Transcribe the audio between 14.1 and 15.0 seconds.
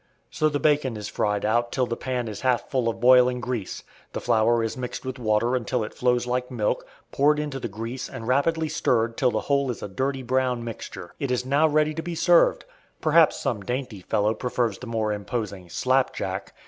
prefers the